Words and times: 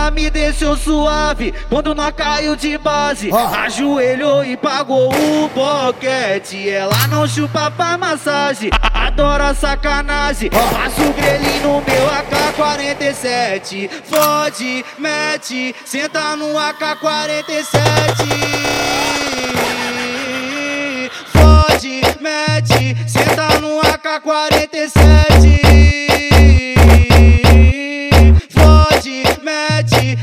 Ela 0.00 0.10
me 0.10 0.30
deixou 0.30 0.74
suave 0.78 1.52
quando 1.68 1.94
nós 1.94 2.10
caiu 2.16 2.56
de 2.56 2.78
base. 2.78 3.30
Ajoelhou 3.30 4.42
e 4.42 4.56
pagou 4.56 5.12
o 5.12 5.48
boquete. 5.48 6.70
Ela 6.70 7.06
não 7.08 7.28
chupa 7.28 7.70
pra 7.70 7.98
massagem, 7.98 8.70
adora 8.94 9.52
sacanagem. 9.52 10.48
Passa 10.48 11.02
o 11.02 11.12
grelhinho 11.12 11.62
no 11.64 11.82
meu 11.82 12.08
AK-47. 12.08 13.90
Fode, 14.04 14.82
mete, 14.98 15.76
senta 15.84 16.34
no 16.34 16.58
AK-47. 16.58 17.60
Fode, 21.26 22.00
mete, 22.20 22.96
senta 23.06 23.60
no 23.60 23.78
AK-47. 23.80 25.69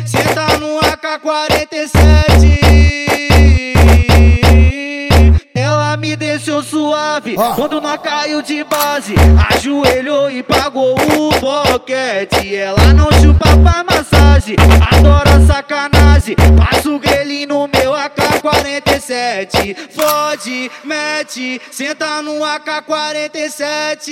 Senta 0.05 0.57
no 0.57 0.79
AK-47. 0.79 2.57
Ela 5.53 5.97
me 5.97 6.15
deixou 6.15 6.63
suave 6.63 7.35
quando 7.55 7.81
nós 7.81 7.99
caiu 8.01 8.41
de 8.41 8.63
base. 8.63 9.15
Ajoelhou 9.51 10.29
e 10.29 10.43
pagou 10.43 10.95
o 10.95 11.29
boquete. 11.39 12.55
Ela 12.55 12.93
não 12.93 13.11
chupa 13.13 13.57
pra 13.57 13.83
massagem, 13.83 14.55
adora 14.91 15.39
sacanagem. 15.45 16.35
Passa 16.57 16.89
o 16.89 16.99
grelhinho 16.99 17.47
no 17.47 17.67
meu 17.67 17.95
AK-47. 17.95 19.75
Fode, 19.89 20.69
mete, 20.83 21.61
senta 21.71 22.21
no 22.21 22.43
AK-47. 22.43 24.11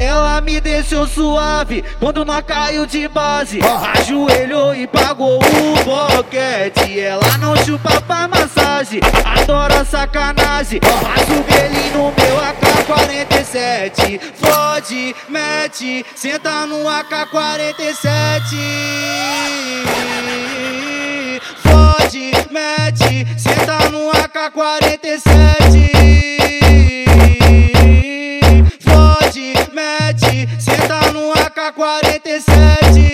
Ela 0.00 0.40
me 0.40 0.58
deixou 0.62 1.06
suave 1.06 1.84
quando 1.98 2.24
nós 2.24 2.42
caiu 2.46 2.86
de 2.86 3.06
base. 3.06 3.60
Ajoelhou 3.98 4.74
e 4.74 4.86
pagou 4.86 5.38
o 5.38 5.84
boquete. 5.84 6.98
Ela 6.98 7.36
não 7.36 7.54
chupa 7.58 8.00
pra 8.00 8.26
massagem, 8.26 9.00
adora 9.22 9.84
sacanagem. 9.84 10.80
O 10.80 11.42
grelhinho 11.44 11.90
no 11.92 12.04
meu 12.04 12.40
AK-47. 12.40 14.18
Fode, 14.36 15.14
mete, 15.28 16.06
senta 16.16 16.64
no 16.64 16.88
AK-47. 16.88 18.56
Fode, 21.62 22.32
mete, 22.50 23.26
senta 23.38 23.90
no 23.90 24.08
AK-47. 24.10 25.49
Senta 30.58 31.12
no 31.12 31.32
AK-47. 31.32 33.10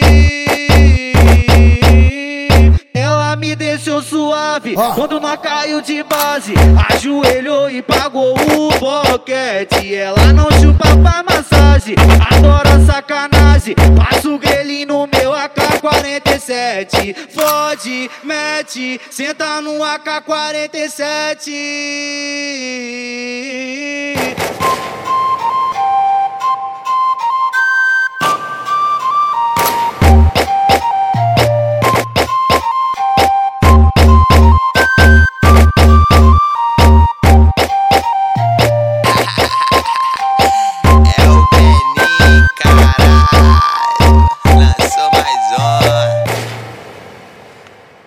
Ela 2.94 3.36
me 3.36 3.54
deixou 3.54 4.02
suave 4.02 4.74
quando 4.94 5.20
nós 5.20 5.38
caiu 5.40 5.80
de 5.80 6.02
base. 6.02 6.54
Ajoelhou 6.90 7.70
e 7.70 7.82
pagou 7.82 8.34
o 8.34 8.70
boquete. 8.78 9.94
Ela 9.94 10.32
não 10.32 10.50
chupa 10.52 10.96
pra 10.96 11.22
massagem, 11.22 11.94
adora 12.30 12.84
sacanagem. 12.84 13.74
Passa 13.96 14.28
o 14.28 14.38
grelhinho 14.38 14.86
no 14.86 15.06
meu 15.06 15.34
AK-47. 15.34 17.14
Fode, 17.30 18.10
mete, 18.24 19.00
senta 19.10 19.60
no 19.60 19.82
AK-47. 19.82 21.52